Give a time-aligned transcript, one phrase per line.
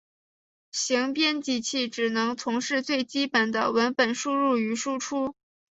[0.71, 5.35] 行编辑器只能从事最基本的文本输入与输出。